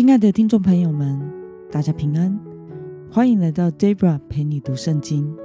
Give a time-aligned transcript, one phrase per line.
[0.00, 1.20] 亲爱的听众朋友们，
[1.70, 2.34] 大家平安，
[3.12, 5.36] 欢迎来到 Debra 陪你读圣经。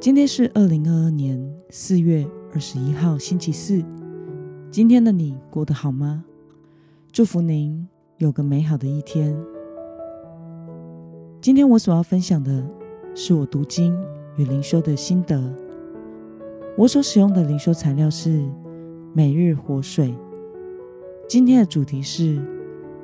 [0.00, 1.40] 今天是二零二二年
[1.70, 3.80] 四月二十一号，星期四。
[4.68, 6.24] 今天的你过得好吗？
[7.12, 7.88] 祝福您
[8.18, 9.32] 有个美好的一天。
[11.40, 12.66] 今天我所要分享的
[13.14, 13.96] 是我读经
[14.38, 15.40] 与灵修的心得。
[16.76, 18.42] 我所使用的灵修材料是
[19.14, 20.12] 每日活水。
[21.28, 22.42] 今天的主题是。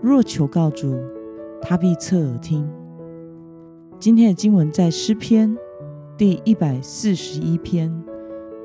[0.00, 0.94] 若求告主，
[1.60, 2.68] 他必侧耳听。
[3.98, 5.58] 今天的经文在诗篇
[6.16, 7.92] 第一百四十一篇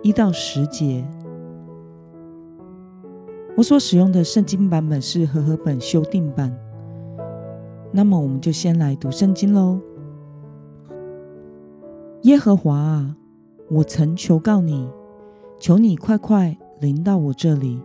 [0.04, 1.04] 一到十节。
[3.58, 6.56] 我所使用的圣经版本是和合本修订版。
[7.92, 9.80] 那么，我们就先来读圣经喽。
[12.24, 13.18] 耶和华啊，
[13.72, 14.88] 我曾求告你，
[15.60, 17.82] 求你快快临到我这里。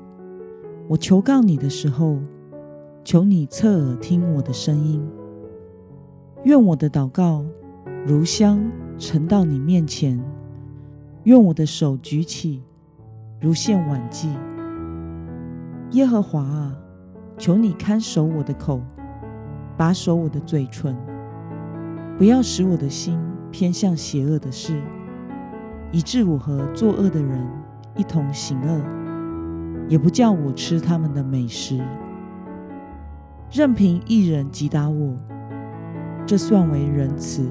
[0.87, 2.19] 我求告你的时候。
[3.09, 5.03] 求你侧耳听我的声音，
[6.45, 7.43] 愿我的祷告
[8.07, 10.23] 如香沉到你面前，
[11.23, 12.63] 愿我的手举起
[13.41, 14.29] 如献晚祭。
[15.93, 16.77] 耶和华啊，
[17.39, 18.83] 求你看守我的口，
[19.75, 20.95] 把守我的嘴唇，
[22.19, 23.19] 不要使我的心
[23.51, 24.79] 偏向邪恶的事，
[25.93, 27.43] 以致我和作恶的人
[27.97, 28.83] 一同行恶，
[29.89, 31.81] 也不叫我吃他们的美食。
[33.51, 35.17] 任凭一人击打我，
[36.27, 37.45] 这算为仁慈；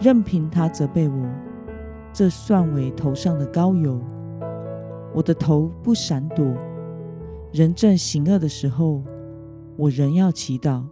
[0.00, 1.26] 任凭他责备我，
[2.14, 4.00] 这算为头上的膏油。
[5.12, 6.46] 我的头不闪躲，
[7.52, 9.02] 人正行恶的时候，
[9.76, 10.82] 我仍要祈祷。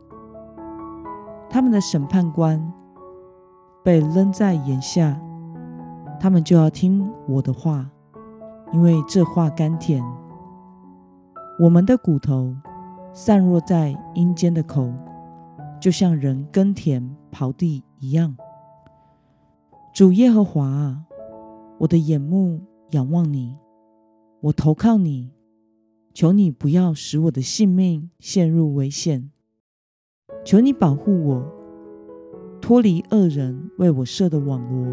[1.48, 2.72] 他们的审判官
[3.82, 5.18] 被扔在眼下，
[6.20, 7.90] 他们就要听我的话，
[8.70, 10.04] 因为这话甘甜。
[11.58, 12.54] 我们的骨头。
[13.16, 14.92] 散落在阴间的口，
[15.80, 18.36] 就像人耕田刨地一样。
[19.94, 21.04] 主耶和华啊，
[21.78, 22.60] 我的眼目
[22.90, 23.56] 仰望你，
[24.40, 25.30] 我投靠你，
[26.12, 29.30] 求你不要使我的性命陷入危险，
[30.44, 31.44] 求你保护我，
[32.60, 34.92] 脱离恶人为我设的网罗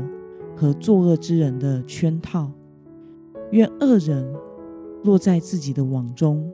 [0.56, 2.52] 和作恶之人的圈套。
[3.50, 4.32] 愿恶人
[5.04, 6.54] 落在自己的网中。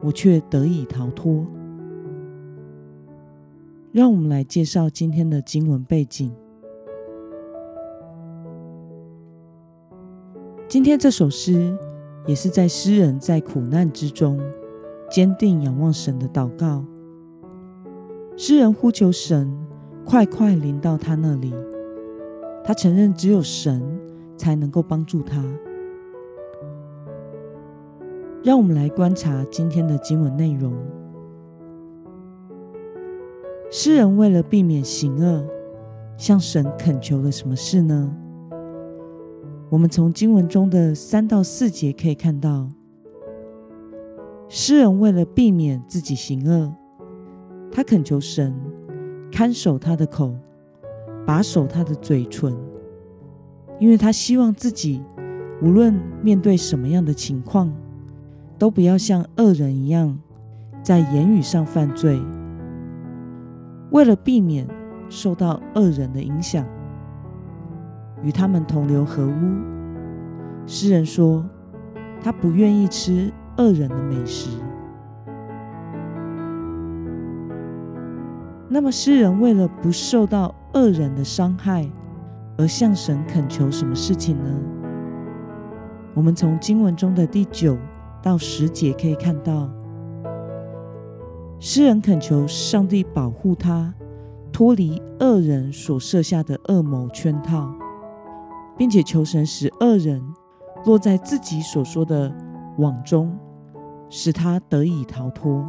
[0.00, 1.46] 我却得以逃脱。
[3.92, 6.32] 让我们来介绍今天的经文背景。
[10.68, 11.76] 今天这首诗
[12.26, 14.40] 也是在诗人在苦难之中
[15.10, 16.84] 坚定仰望神的祷告。
[18.36, 19.52] 诗人呼求神
[20.04, 21.52] 快快临到他那里。
[22.62, 23.82] 他承认只有神
[24.36, 25.42] 才能够帮助他。
[28.42, 30.72] 让我们来观察今天的经文内容。
[33.70, 35.44] 诗人为了避免行恶，
[36.16, 38.16] 向神恳求了什么事呢？
[39.68, 42.66] 我们从经文中的三到四节可以看到，
[44.48, 46.74] 诗人为了避免自己行恶，
[47.70, 48.52] 他恳求神
[49.30, 50.34] 看守他的口，
[51.26, 52.56] 把守他的嘴唇，
[53.78, 55.00] 因为他希望自己
[55.62, 57.70] 无论面对什么样的情况。
[58.60, 60.18] 都不要像恶人一样，
[60.82, 62.20] 在言语上犯罪。
[63.90, 64.68] 为了避免
[65.08, 66.62] 受到恶人的影响，
[68.22, 69.32] 与他们同流合污，
[70.66, 71.42] 诗人说
[72.22, 74.50] 他不愿意吃恶人的美食。
[78.68, 81.88] 那么，诗人为了不受到恶人的伤害，
[82.58, 84.50] 而向神恳求什么事情呢？
[86.12, 87.78] 我们从经文中的第九。
[88.22, 89.68] 到十节可以看到，
[91.58, 93.94] 诗人恳求上帝保护他，
[94.52, 97.72] 脱离恶人所设下的恶谋圈套，
[98.76, 100.22] 并且求神使恶人
[100.84, 102.30] 落在自己所说的
[102.78, 103.36] 网中，
[104.08, 105.66] 使他得以逃脱。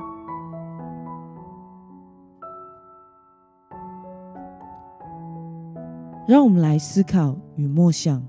[6.27, 8.25] 让我们来思考与默想：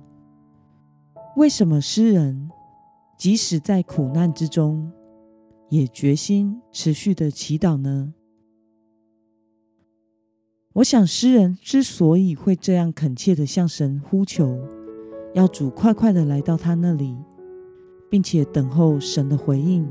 [1.37, 2.51] 为什么诗人？
[3.17, 4.91] 即使在苦难之中，
[5.69, 8.15] 也决心持续的祈祷呢。
[10.75, 14.59] 我想，诗人之所以会这样恳切的向神呼求，
[15.35, 17.17] 要主快快的来到他那里，
[18.11, 19.87] 并且等候神的回应，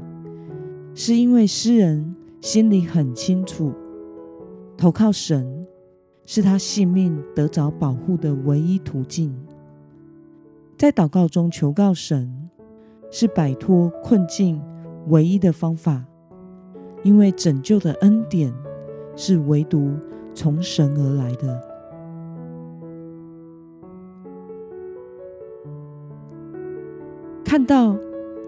[0.94, 3.71] 是因为诗人心里很清楚，
[4.75, 5.65] 投靠神
[6.25, 9.33] 是他性命得着保护的唯一途径。
[10.77, 12.40] 在祷告中求告神。
[13.12, 14.60] 是摆脱困境
[15.10, 16.04] 唯一的方法，
[17.04, 18.52] 因为拯救的恩典
[19.16, 19.92] 是唯独
[20.34, 21.62] 从神而来的。
[27.44, 27.98] 看到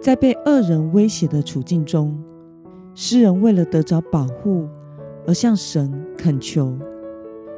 [0.01, 2.17] 在被恶人威胁的处境中，
[2.95, 4.65] 诗人为了得着保护
[5.27, 6.73] 而向神恳求，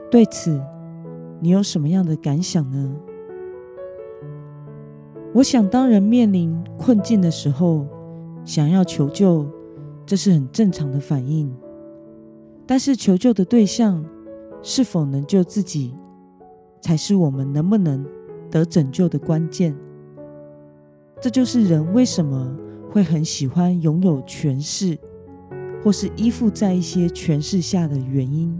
[0.10, 0.60] 对此
[1.40, 2.96] 你有什么样的感想呢？
[5.35, 7.85] 我想，当人面临困境的时候，
[8.45, 9.45] 想要求救，
[10.05, 11.53] 这是很正常的反应。
[12.65, 14.01] 但是，求救的对象
[14.63, 15.93] 是否能救自己，
[16.79, 18.05] 才是我们能不能
[18.49, 19.75] 得拯救的关键。
[21.19, 22.55] 这就是人为什么
[22.89, 24.97] 会很喜欢拥有权势，
[25.83, 28.57] 或是依附在一些权势下的原因。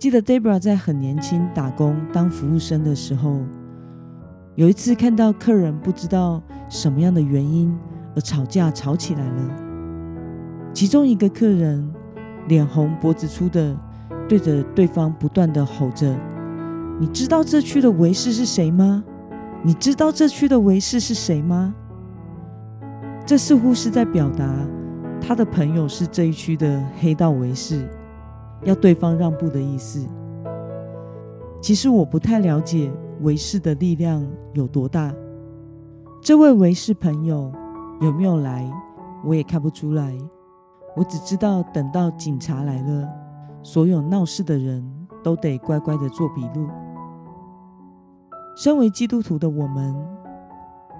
[0.00, 3.38] 记得 Debra 在很年轻打工当服务生的时候。
[4.54, 7.74] 有一次看到客人不知道什么样的原因
[8.14, 9.50] 而吵架吵起来了，
[10.74, 11.90] 其中一个客人
[12.48, 13.74] 脸红脖子粗的
[14.28, 16.14] 对着对方不断的吼着
[17.00, 19.02] ：“你知道这区的维士是谁吗？
[19.62, 21.74] 你知道这区的维士是谁吗？”
[23.24, 24.54] 这似乎是在表达
[25.18, 27.88] 他的朋友是这一区的黑道维士，
[28.64, 30.06] 要对方让步的意思。
[31.62, 32.92] 其实我不太了解。
[33.22, 35.14] 维氏的力量有多大？
[36.20, 37.52] 这位维氏朋友
[38.00, 38.70] 有没有来？
[39.24, 40.16] 我也看不出来。
[40.94, 43.08] 我只知道，等到警察来了，
[43.62, 44.84] 所有闹事的人
[45.22, 46.68] 都得乖乖的做笔录。
[48.56, 49.94] 身为基督徒的我们，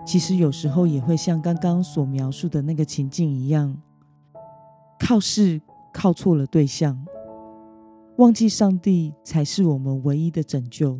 [0.06, 3.76] 其实有时候也会像刚刚所描述的那个情境一样，
[4.98, 5.60] 靠事
[5.92, 7.04] 靠错了对象，
[8.16, 10.98] 忘记上帝才是我们唯一的拯救。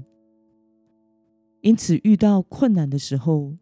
[1.63, 3.53] 因此，遇到困难的时候，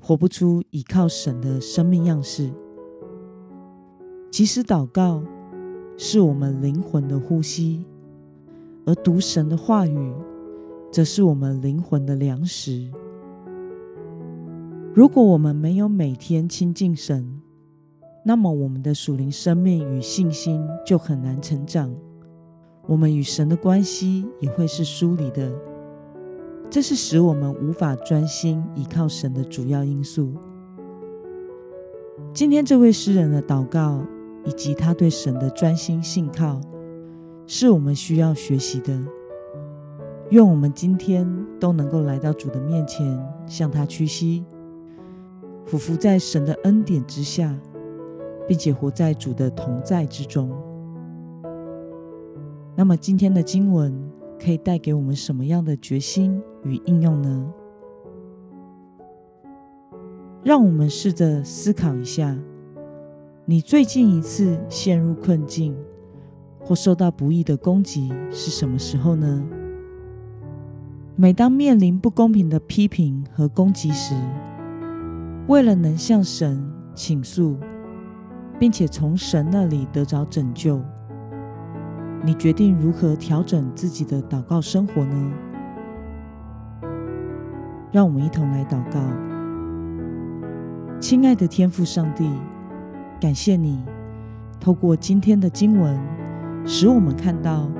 [0.00, 2.50] 活不出依靠神的生命样式。
[4.30, 5.22] 其实，祷告
[5.98, 7.84] 是我们灵魂的呼吸，
[8.86, 10.14] 而读神的话语，
[10.90, 12.90] 则是我们灵魂的粮食。
[14.94, 17.38] 如果我们没有每天亲近神，
[18.24, 21.94] 那么我们的属灵生命与信心就很难成长，
[22.86, 25.52] 我们与神的关系也会是疏离的。
[26.72, 30.32] 这是使我们无法专心依靠神的主要因素。
[32.32, 34.02] 今天这位诗人的祷告
[34.46, 36.58] 以及他对神的专心信靠，
[37.46, 38.98] 是我们需要学习的。
[40.30, 41.28] 愿我们今天
[41.60, 44.42] 都能够来到主的面前，向他屈膝，
[45.66, 47.54] 俯伏在神的恩典之下，
[48.48, 50.50] 并且活在主的同在之中。
[52.74, 54.10] 那么，今天的经文。
[54.44, 57.52] 可以带给我们什么样的决心与应用呢？
[60.42, 62.36] 让我们试着思考一下：
[63.44, 65.76] 你最近一次陷入困境
[66.60, 69.44] 或受到不义的攻击是什么时候呢？
[71.14, 74.14] 每当面临不公平的批评和攻击时，
[75.46, 76.64] 为了能向神
[76.94, 77.56] 倾诉，
[78.58, 80.80] 并且从神那里得着拯救。
[82.24, 85.32] 你决定如何调整自己的祷告生活呢？
[87.92, 89.00] 让我们一同来祷告。
[90.98, 92.28] 亲爱的天父上帝，
[93.20, 93.84] 感谢你
[94.58, 96.00] 透过今天的经文，
[96.64, 97.70] 使我们看到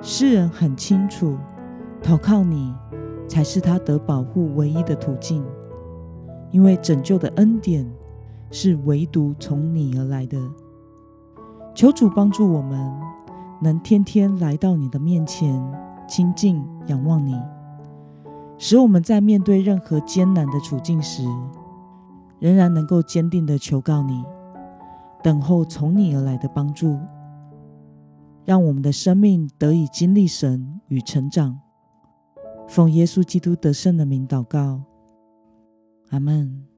[0.00, 1.36] 诗人很清楚，
[2.00, 2.72] 投靠你
[3.26, 5.44] 才是他得保护唯一的途径，
[6.52, 7.84] 因为拯救的恩典
[8.50, 10.38] 是唯独从你而来的。
[11.74, 12.90] 求主帮助我们。
[13.62, 15.62] 能天天来到你的面前，
[16.08, 17.38] 亲近仰望你，
[18.62, 21.24] 使我们在面对任何艰难的处境时，
[22.38, 24.22] 仍然能够坚定的求告你，
[25.22, 26.98] 等候从你而来的帮助，
[28.44, 31.58] 让我们的生命得以经历神与成长。
[32.68, 34.82] 奉耶稣基督得胜的名祷告，
[36.10, 36.69] 阿门。